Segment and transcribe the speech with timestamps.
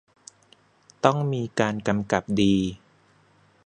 [1.05, 2.55] ต้องมีการกำกับดี